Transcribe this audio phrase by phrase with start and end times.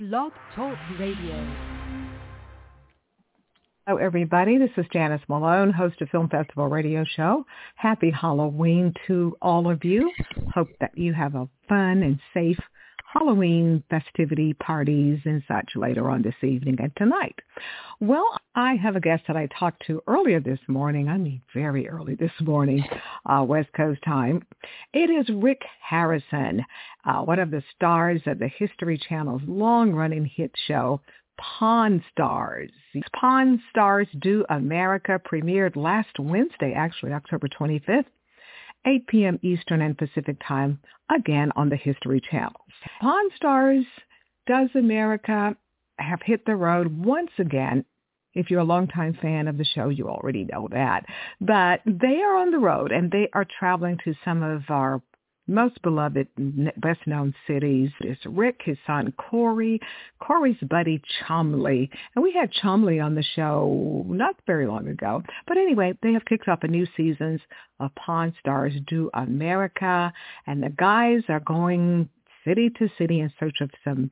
[0.00, 1.54] Blog Talk Radio.
[3.86, 4.56] Hello, everybody.
[4.56, 7.44] This is Janice Malone, host of Film Festival Radio Show.
[7.74, 10.10] Happy Halloween to all of you.
[10.54, 12.56] Hope that you have a fun and safe
[13.12, 17.34] Halloween festivity parties and such later on this evening and tonight.
[17.98, 21.08] Well, I have a guest that I talked to earlier this morning.
[21.08, 22.84] I mean, very early this morning,
[23.26, 24.42] uh, West Coast time.
[24.92, 26.64] It is Rick Harrison,
[27.04, 31.00] uh, one of the stars of the History Channel's long-running hit show,
[31.36, 32.70] Pawn Stars.
[33.18, 38.04] Pawn Stars Do America premiered last Wednesday, actually October 25th
[38.86, 39.38] 8 p.m.
[39.42, 40.80] Eastern and Pacific Time,
[41.14, 42.64] again on the History Channel.
[43.00, 43.84] Pawn Stars
[44.46, 45.56] Does America
[45.98, 47.84] have hit the road once again.
[48.32, 51.04] If you're a longtime fan of the show, you already know that.
[51.40, 55.02] But they are on the road and they are traveling to some of our
[55.50, 56.28] most beloved,
[56.76, 59.80] best known cities is Rick, his son Corey,
[60.20, 61.90] Corey's buddy Chumlee.
[62.14, 65.22] And we had Chumlee on the show not very long ago.
[65.46, 67.40] But anyway, they have kicked off a new seasons
[67.80, 70.12] of Pawn Stars Do America.
[70.46, 72.08] And the guys are going
[72.44, 74.10] city to city in search of some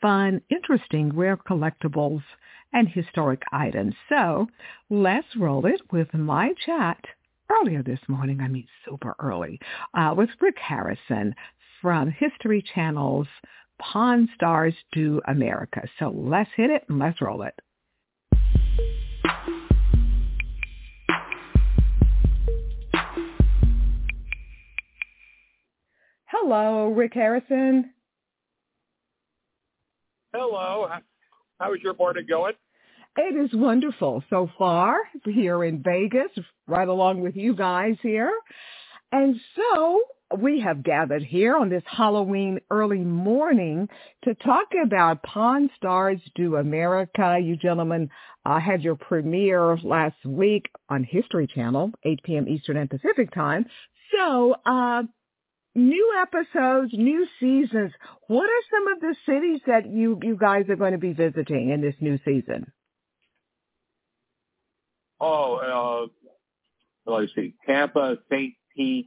[0.00, 2.22] fun, interesting, rare collectibles
[2.72, 3.94] and historic items.
[4.08, 4.46] So
[4.90, 7.04] let's roll it with my chat
[7.50, 9.58] earlier this morning, I mean super early,
[9.94, 11.34] uh, with Rick Harrison
[11.80, 13.28] from History Channel's
[13.78, 15.82] Pawn Stars Do America.
[15.98, 17.54] So let's hit it and let's roll it.
[26.26, 27.92] Hello, Rick Harrison.
[30.32, 30.88] Hello.
[31.58, 32.54] How is your morning going?
[33.18, 36.30] It is wonderful so far here in Vegas,
[36.66, 38.30] right along with you guys here.
[39.10, 40.02] And so
[40.38, 43.88] we have gathered here on this Halloween early morning
[44.24, 47.38] to talk about Pawn Stars Do America.
[47.42, 48.10] You gentlemen
[48.44, 52.48] uh, had your premiere last week on History Channel, 8 p.m.
[52.48, 53.64] Eastern and Pacific time.
[54.14, 55.04] So, uh,
[55.74, 57.92] new episodes, new seasons.
[58.26, 61.70] What are some of the cities that you, you guys are going to be visiting
[61.70, 62.72] in this new season?
[65.20, 66.08] Oh,
[67.06, 68.54] uh, let's see, Tampa, St.
[68.76, 69.06] Pete,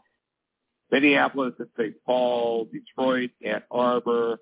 [0.91, 1.95] Minneapolis and St.
[2.05, 4.39] Paul, Detroit, Ann Arbor,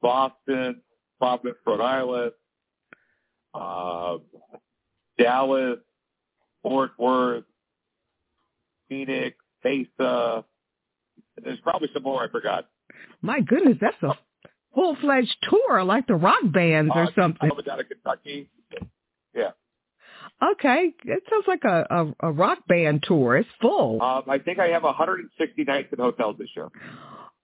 [0.00, 0.82] Boston,
[1.18, 2.32] Providence, Rhode Island,
[3.54, 4.18] uh,
[5.18, 5.78] Dallas,
[6.62, 7.44] Fort Worth,
[8.88, 10.44] Phoenix, Mesa.
[11.42, 12.68] There's probably some more I forgot.
[13.20, 14.14] My goodness, that's a
[14.74, 17.50] full-fledged tour like the rock bands or uh, something.
[17.64, 18.48] Down in Kentucky.
[19.34, 19.50] Yeah.
[20.42, 23.36] Okay, it sounds like a, a, a rock band tour.
[23.36, 24.02] It's full.
[24.02, 26.68] Um, I think I have 160 nights in hotels this year.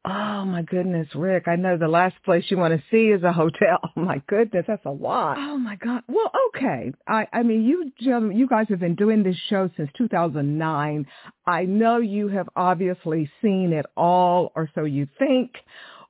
[0.05, 1.49] Oh my goodness, Rick!
[1.49, 3.79] I know the last place you want to see is a hotel.
[3.97, 5.37] Oh my goodness, that's a lot.
[5.39, 6.03] Oh my God.
[6.09, 6.93] Well, okay.
[7.07, 11.07] I I mean, you you guys have been doing this show since 2009.
[11.47, 15.53] I know you have obviously seen it all, or so you think.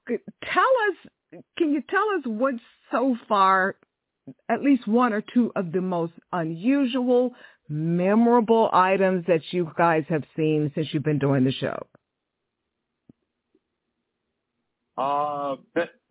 [0.06, 1.42] Tell us.
[1.56, 3.76] Can you tell us what's so far
[4.48, 7.34] at least one or two of the most unusual,
[7.68, 11.86] memorable items that you guys have seen since you've been doing the show?
[14.96, 15.56] Uh,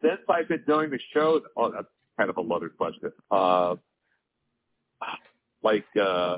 [0.01, 3.11] since I've been doing the show, oh, that's kind of a loaded question.
[3.29, 3.75] Uh,
[5.61, 6.37] like uh,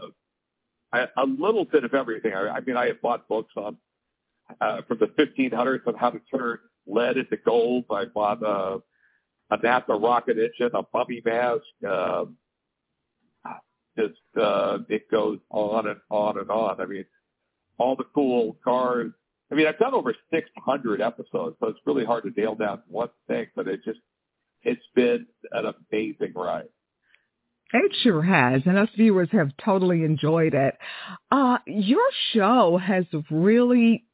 [0.91, 2.33] I, a little bit of everything.
[2.33, 3.77] I, I mean, I have bought books on
[4.61, 6.57] uh, from the 1500s on how to turn
[6.87, 7.85] lead into gold.
[7.91, 8.79] I bought uh,
[9.51, 11.63] a NASA rocket engine, a mummy mask.
[11.87, 12.25] Uh,
[13.97, 16.79] just uh, it goes on and on and on.
[16.79, 17.05] I mean,
[17.77, 19.11] all the cool cars.
[19.51, 23.09] I mean, I've done over 600 episodes, so it's really hard to nail down one
[23.27, 23.47] thing.
[23.55, 23.99] But it just
[24.63, 26.69] it's been an amazing ride.
[27.71, 30.75] It sure has, and us viewers have totally enjoyed it.
[31.31, 34.05] Uh, your show has really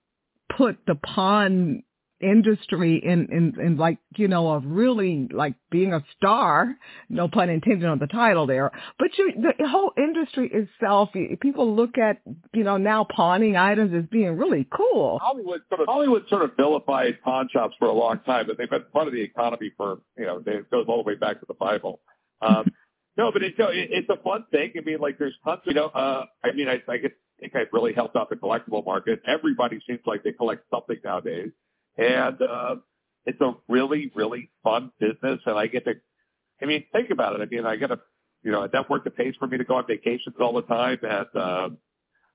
[0.57, 1.83] put the pawn
[2.21, 6.75] industry in, in, in like, you know, of really like being a star,
[7.09, 11.09] no pun intended on the title there, but you, the whole industry itself,
[11.41, 12.21] people look at,
[12.53, 15.19] you know, now pawning items as being really cool.
[15.21, 18.69] Hollywood sort of, Hollywood sort of vilified pawn shops for a long time, but they've
[18.69, 21.45] been part of the economy for, you know, it goes all the way back to
[21.47, 21.99] the Bible.
[22.41, 22.71] Um,
[23.17, 24.73] no, but it's, it's a fun thing.
[24.77, 26.97] I mean, like there's tons of, you know, uh, I mean, I, I
[27.39, 29.21] think I've really helped out the collectible market.
[29.27, 31.51] Everybody seems like they collect something nowadays.
[31.97, 32.75] And uh,
[33.25, 35.39] it's a really, really fun business.
[35.45, 35.93] And I get to,
[36.61, 37.41] I mean, think about it.
[37.41, 37.99] I mean, I get a,
[38.43, 40.99] you know, a network that pays for me to go on vacations all the time.
[41.01, 41.69] And uh,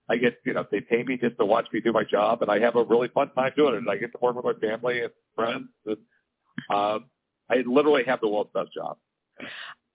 [0.09, 2.43] I get, you know, they pay me just to watch me do my job.
[2.43, 3.79] And I have a really fun time doing it.
[3.79, 5.69] And I get to work with my family and friends.
[5.87, 5.97] And,
[6.71, 7.07] um,
[7.51, 8.97] I literally have the world's best job.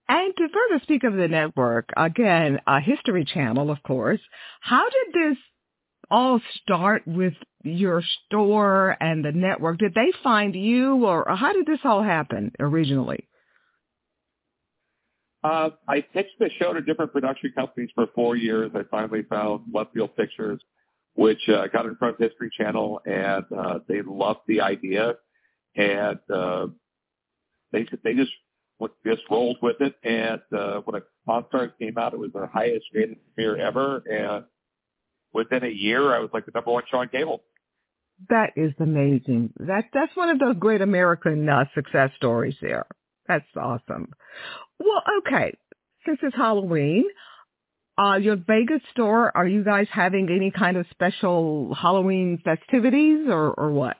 [0.07, 4.19] And to further speak of the network, again, a History Channel, of course.
[4.59, 5.37] How did this
[6.09, 9.79] all start with your store and the network?
[9.79, 13.27] Did they find you, or, how did this all happen originally?
[15.43, 18.71] Uh, I pitched the show to different production companies for four years.
[18.73, 20.59] I finally found Left Field Pictures,
[21.13, 25.13] which uh, got in front of History Channel, and uh, they loved the idea,
[25.75, 26.67] and uh,
[27.71, 28.31] they they just
[29.05, 29.93] just rolled with it.
[30.03, 34.45] And uh, when Pawn Stars came out, it was their highest rated premiere ever, and
[35.35, 37.43] within a year, I was like the number one show on cable.
[38.29, 39.53] That is amazing.
[39.59, 42.55] That that's one of those great American uh, success stories.
[42.61, 42.87] There,
[43.27, 44.13] that's awesome.
[44.79, 45.53] Well, okay.
[46.05, 47.03] Since it's Halloween,
[47.97, 53.51] uh, your Vegas store, are you guys having any kind of special Halloween festivities or,
[53.51, 53.97] or what?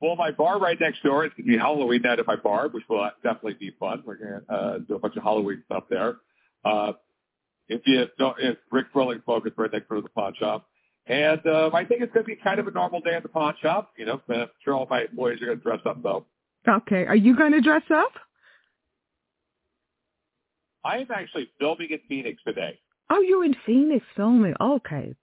[0.00, 2.68] Well, my bar right next door it's going to be Halloween night at my bar,
[2.68, 4.02] which will definitely be fun.
[4.04, 6.16] We're going to uh, do a bunch of Halloween stuff there.
[6.64, 6.92] Uh,
[7.68, 10.66] if you don't, if Rick Thrilling focus right next door to the pawn shop.
[11.06, 13.30] And uh, I think it's going to be kind of a normal day at the
[13.30, 13.92] pawn shop.
[13.96, 16.26] You know, I'm sure all my employees are going to dress up though.
[16.68, 17.06] Okay.
[17.06, 18.12] Are you going to dress up?
[20.84, 22.78] I am actually filming in Phoenix today.
[23.10, 24.54] Oh, you're in Phoenix filming.
[24.60, 25.14] Okay.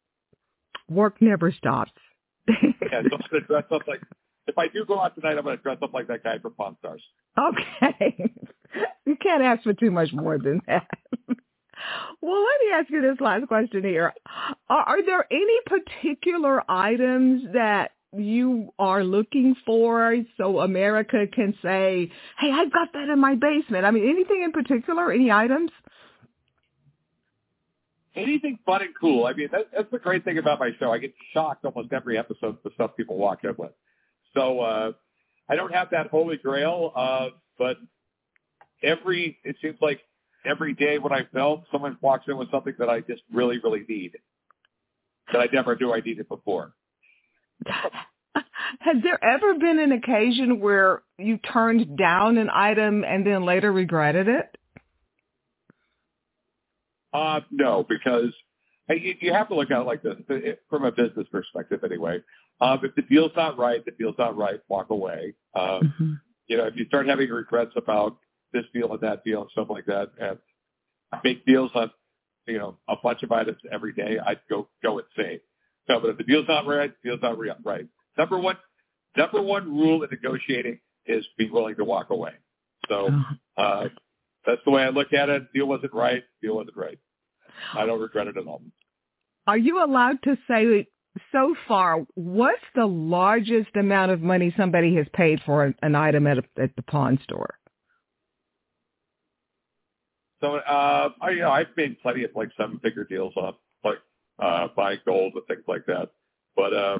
[0.89, 1.91] Work never stops.
[2.47, 4.01] yeah, so I'm going to dress up like,
[4.47, 6.53] if I do go out tonight, I'm going to dress up like that guy from
[6.53, 7.01] Pawn Stars.
[7.37, 8.31] Okay.
[9.05, 10.87] you can't ask for too much more than that.
[12.21, 14.13] Well, let me ask you this last question here.
[14.69, 22.11] Are, are there any particular items that you are looking for so America can say,
[22.39, 23.85] hey, I've got that in my basement?
[23.85, 25.11] I mean, anything in particular?
[25.11, 25.71] Any items?
[28.15, 29.25] Anything fun and cool.
[29.25, 30.91] I mean, that, that's the great thing about my show.
[30.91, 33.71] I get shocked almost every episode with the stuff people walk in with.
[34.33, 34.91] So uh,
[35.49, 37.77] I don't have that holy grail, uh, but
[38.81, 39.99] every it seems like
[40.45, 43.83] every day when I film, someone walks in with something that I just really, really
[43.87, 44.13] need
[45.31, 46.73] that I never knew I needed before.
[48.79, 53.71] Has there ever been an occasion where you turned down an item and then later
[53.71, 54.57] regretted it?
[57.13, 58.33] Uh, no, because
[58.89, 60.15] you, you have to look at it like this
[60.69, 62.19] from a business perspective, anyway.
[62.59, 64.59] Um, if the deal's not right, the deal's not right.
[64.67, 65.33] Walk away.
[65.55, 66.13] Um, mm-hmm.
[66.47, 68.17] You know, if you start having regrets about
[68.55, 70.37] this deal and that deal and stuff like that, and
[71.23, 71.91] make deals on,
[72.47, 75.39] you know, a bunch of items every day, I'd go go insane.
[75.87, 77.87] No, but if the deal's not right, the deal's not right.
[78.17, 78.57] Number one,
[79.15, 82.31] number one rule in negotiating is be willing to walk away.
[82.89, 83.61] So uh-huh.
[83.61, 83.87] uh,
[84.45, 85.53] that's the way I look at it.
[85.53, 86.23] Deal wasn't right.
[86.41, 86.99] Deal wasn't right.
[87.73, 88.61] I don't regret it at all.
[89.47, 90.87] Are you allowed to say
[91.31, 96.39] so far what's the largest amount of money somebody has paid for an item at,
[96.39, 97.55] a, at the pawn store?
[100.45, 103.97] So, uh, I, you know, I've made plenty of like seven figure deals on like
[104.39, 106.11] uh, buying gold and things like that.
[106.55, 106.99] But uh,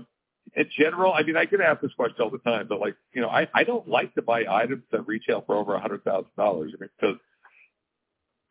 [0.56, 3.22] in general, I mean, I get asked this question all the time, but like, you
[3.22, 6.32] know, I, I don't like to buy items that retail for over a hundred thousand
[6.36, 6.72] dollars.
[6.76, 7.18] I mean, because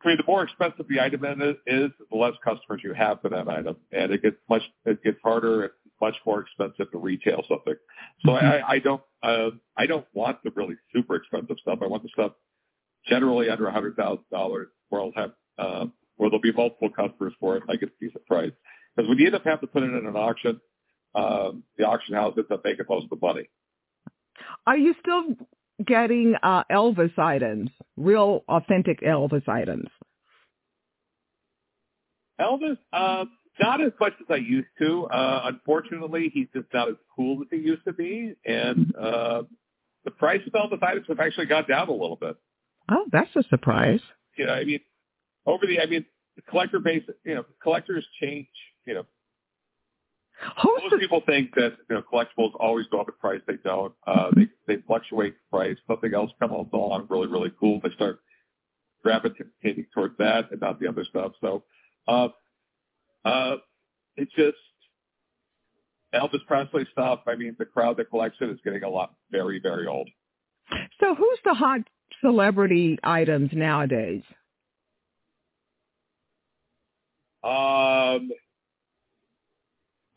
[0.03, 1.25] I mean, the more expensive the item
[1.65, 5.17] is, the less customers you have for that item, and it gets much it gets
[5.21, 7.75] harder and much more expensive to retail something.
[8.25, 8.45] So mm-hmm.
[8.45, 11.79] I, I don't uh, I don't want the really super expensive stuff.
[11.81, 12.31] I want the stuff
[13.07, 15.85] generally under a hundred thousand dollars, where I'll have uh,
[16.17, 17.63] where there'll be multiple customers for it.
[17.63, 18.51] And I get a decent price
[18.95, 20.59] because when you end up having to put it in an auction,
[21.13, 23.49] um, the auction house ends up making most of the money.
[24.67, 25.35] Are you still
[25.85, 29.87] getting uh, Elvis items, real authentic Elvis items?
[32.39, 33.25] Elvis, uh,
[33.59, 35.05] not as much as I used to.
[35.05, 39.43] Uh, unfortunately, he's just not as cool as he used to be, and uh,
[40.03, 42.35] the price of Elvis items have actually gone down a little bit.
[42.91, 44.01] Oh, that's a surprise.
[44.37, 44.79] You know, I mean,
[45.45, 48.47] over the, I mean, the collector base, you know, collectors change.
[48.85, 49.05] You know,
[50.61, 50.97] Who's Most the...
[50.97, 53.41] people think that you know collectibles always go up in price.
[53.47, 53.93] They don't.
[54.05, 55.77] Uh, they they fluctuate in price.
[55.87, 57.79] Something else comes along really really cool.
[57.81, 58.19] They start
[59.03, 61.33] gravitating towards that and not the other stuff.
[61.39, 61.63] So,
[62.07, 62.29] uh,
[63.23, 63.57] uh,
[64.17, 64.57] it's just
[66.13, 67.21] Elvis Presley stuff.
[67.27, 70.09] I mean, the crowd that collects it is getting a lot very very old.
[70.99, 71.81] So, who's the hot
[72.25, 74.23] celebrity items nowadays?
[77.43, 78.31] Um,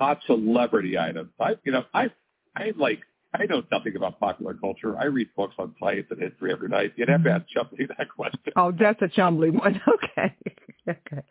[0.01, 1.31] hot celebrity items.
[1.39, 2.07] I, you know, I,
[2.57, 3.01] I like,
[3.35, 4.97] I know nothing about popular culture.
[4.99, 6.95] I read books on science and history every night.
[6.97, 8.53] You'd have to ask Chumlee that question.
[8.57, 9.81] Oh, that's a Chumlee one.
[9.89, 10.35] Okay.
[10.89, 11.23] okay.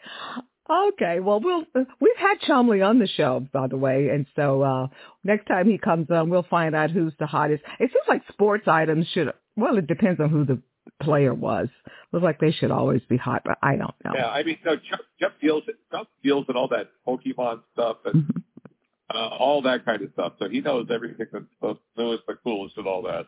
[0.69, 1.19] Okay.
[1.21, 4.87] Well, we'll we've had Chumlee on the show, by the way, and so uh
[5.23, 7.63] next time he comes on, we'll find out who's the hottest.
[7.79, 10.61] It seems like sports items should Well, it depends on who the
[11.01, 11.67] player was.
[12.13, 14.11] Looks like they should always be hot, but I don't know.
[14.13, 18.23] Yeah, I mean, no, Chuck, Jeff deals Jeff deals in all that Pokemon stuff and
[18.23, 18.43] Mhm.
[19.13, 20.33] uh, all that kind of stuff.
[20.39, 23.27] So he knows everything that's the newest, the coolest, and all that.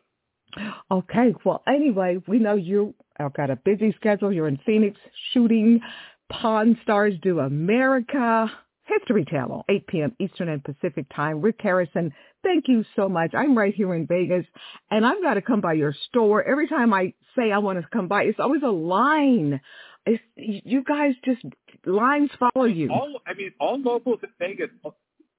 [0.90, 1.36] Okay.
[1.44, 4.32] Well, anyway, we know you have got a busy schedule.
[4.32, 5.00] You're in Phoenix
[5.34, 5.82] shooting
[6.30, 8.52] Pawn Stars Do America.
[8.98, 10.16] History Channel, 8 p.m.
[10.20, 11.42] Eastern and Pacific time.
[11.42, 12.12] Rick Harrison,
[12.44, 13.32] thank you so much.
[13.34, 14.46] I'm right here in Vegas,
[14.92, 16.44] and I've got to come by your store.
[16.44, 19.62] Every time I say I want to come by, it's always a line.
[20.06, 21.42] It's, you guys just,
[21.86, 22.90] lines follow you.
[22.92, 24.70] All I mean, all locals in Vegas.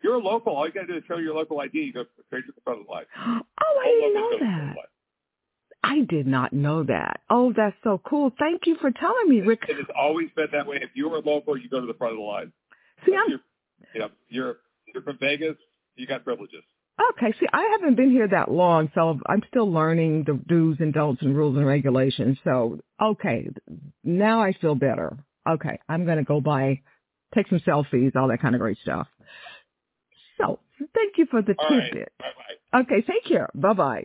[0.03, 0.55] You're a local.
[0.55, 1.79] All you got to do is show your local ID.
[1.79, 3.05] You go straight to the front of the line.
[3.19, 4.63] Oh, All I didn't know go to the front that.
[4.63, 4.87] of the line.
[5.83, 7.21] I did not know that.
[7.31, 8.31] Oh, that's so cool.
[8.39, 9.61] Thank you for telling me, Rick.
[9.69, 10.77] It has always been that way.
[10.83, 12.53] If you're a local, you go to the front of the line.
[13.07, 13.41] See, I'm you're,
[13.95, 14.57] you know, you're
[14.95, 15.57] you're from Vegas.
[15.97, 16.63] You got privileges.
[17.15, 20.93] Okay, see, I haven't been here that long, so I'm still learning the do's and
[20.93, 22.39] don'ts and rules and regulations.
[22.45, 23.49] So, okay,
[24.05, 25.17] now I feel better.
[25.49, 26.83] Okay, I'm going to go by,
[27.35, 29.09] take some selfies, all that kind of great stuff.
[30.39, 31.85] So, thank you for the All right.
[31.91, 32.13] tidbit.
[32.19, 32.27] Bye
[32.73, 32.81] bye.
[32.83, 33.49] Okay, take care.
[33.55, 34.05] Bye-bye.